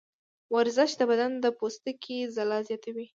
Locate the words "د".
0.99-1.01, 1.43-1.45